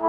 [0.00, 0.06] 各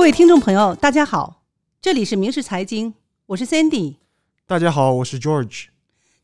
[0.00, 1.42] 位听众朋友，大家好，
[1.82, 2.94] 这里是明世财经，
[3.26, 3.96] 我是 Sandy。
[4.46, 5.66] 大家好，我是 George。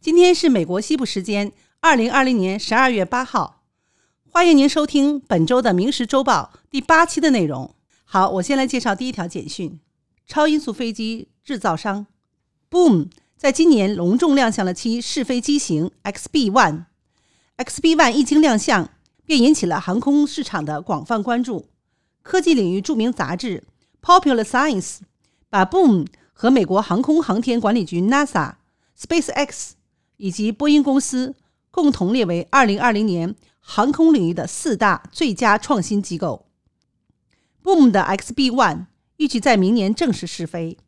[0.00, 3.60] 今天是美国西部时间二零二零年十二月八号，
[4.30, 7.74] 欢迎您收听本周的《明时周报》第八期的内容。
[8.04, 9.78] 好，我先来介绍第一条简讯：
[10.26, 12.06] 超音速飞机制造商
[12.70, 16.86] Boom 在今年隆重亮相了其试飞机型 XB One。
[17.58, 18.88] XB One 一经亮相，
[19.26, 21.68] 便引起了航空市场的广泛关注。
[22.22, 23.62] 科技领域著名杂志
[24.04, 24.80] 《Popular Science》
[25.50, 28.54] 把 Boom 和美国航空航天管理局 NASA、
[28.98, 29.72] SpaceX
[30.16, 31.34] 以及波音公司
[31.70, 36.46] 共同列为2020年航空领域的四大最佳创新机构。
[37.62, 38.86] Boom 的 XB One
[39.18, 40.78] 预计在明年正式试飞。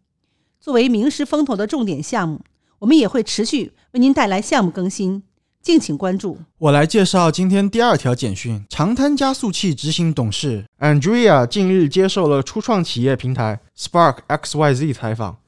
[0.61, 2.41] 作为名师风投的重点项目，
[2.81, 5.23] 我们也会持续为您带来项目更新。
[5.63, 6.39] 敬请关注。
[6.59, 8.65] 我来介绍今天第二条简讯。
[8.69, 15.39] 长滩加速器执行董事 Andrea 近日接受了初创企业平台 Spark XYZ 采访。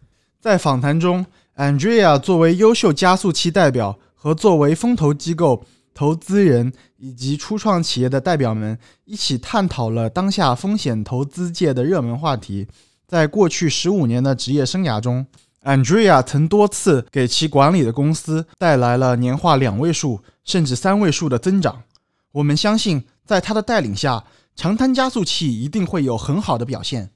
[0.40, 5.64] 在访谈中，Andrea 作为优秀加速器代表和作为风投机构、
[5.94, 12.66] 投资人以及初创企业的代表们一起探讨了当下风险投资界的热门话题。
[13.10, 15.26] 在过去十五年的职业生涯中
[15.64, 21.82] ，Andrea 曾多次给其管理的公司带来了年化两位数甚至三位数的增长。
[22.30, 24.22] 我们相信，在他的带领下，
[24.54, 27.10] 长滩加速器一定会有很好的表现。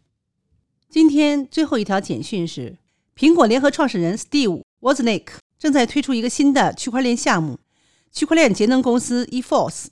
[0.91, 2.77] 今天最后一条简讯是：
[3.17, 7.61] 苹果联合创始人 Steve Wozniak 正在推出一个新的区块链项目——
[8.11, 9.87] 区块链节能公司 eForce。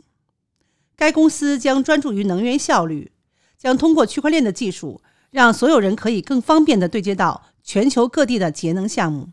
[0.97, 3.13] 该公司将专注于能源效率，
[3.57, 5.01] 将通过区块链的技术，
[5.33, 7.47] 让所有人可以更方便地对接到。
[7.65, 9.29] 全球各地的节能项目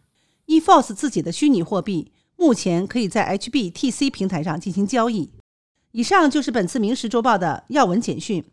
[0.45, 5.31] ，eForce 自己的虚拟货币目前可以在 HBTC 平台上进行交易。
[5.91, 8.43] 以上就是本次《明石周报》的要闻简讯。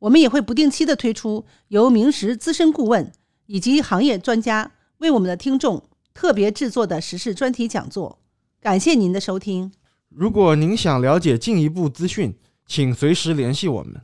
[0.00, 3.10] 我们也会不定期的推出由明石资深顾问
[3.46, 5.82] 以及行业专家为我们的听众
[6.12, 8.18] 特别制作的时事专题讲座。
[8.60, 9.72] 感谢您的收听。
[10.10, 12.36] 如果您想了解进一步资讯，
[12.66, 14.02] 请随时联系我们。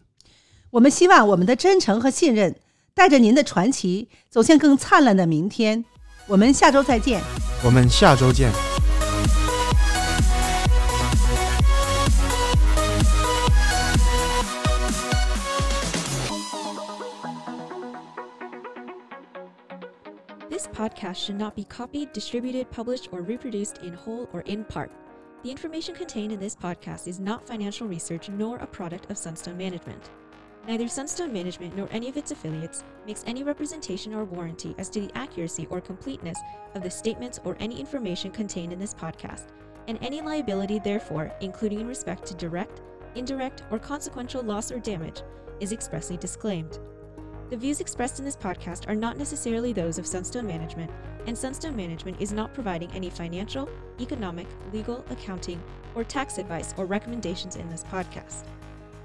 [0.71, 2.57] 我们希望我们的真诚和信任。
[2.95, 5.85] 带着您的传奇走向更灿烂的明天。
[6.27, 7.21] 我们下周再见。
[7.65, 8.51] 我们下周见。
[20.49, 24.91] This podcast should not be copied, distributed, published, or reproduced in whole or in part.
[25.43, 29.57] The information contained in this podcast is not financial research nor a product of Sunstone
[29.57, 30.11] Management.
[30.69, 35.01] Neither Sunstone Management nor any of its affiliates makes any representation or warranty as to
[35.01, 36.39] the accuracy or completeness
[36.77, 39.47] of the statements or any information contained in this podcast,
[39.89, 42.81] and any liability, therefore, including in respect to direct,
[43.17, 45.23] indirect, or consequential loss or damage,
[45.59, 46.79] is expressly disclaimed.
[47.51, 50.93] The views expressed in this podcast are not necessarily those of Sunstone Management,
[51.27, 53.69] and Sunstone Management is not providing any financial,
[54.01, 55.61] economic, legal, accounting,
[55.97, 58.45] or tax advice or recommendations in this podcast.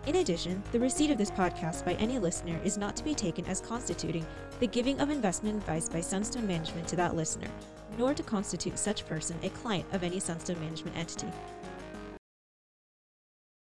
[0.07, 3.45] In addition, the receipt of this podcast by any listener is not to be taken
[3.45, 4.25] as constituting
[4.61, 7.49] the giving of investment advice by Sunstone Management to that listener,
[7.97, 11.27] nor to constitute such person a client of any Sunstone Management entity.